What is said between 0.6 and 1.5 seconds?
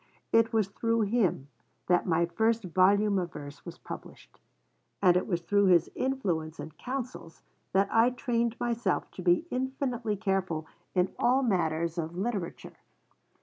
through him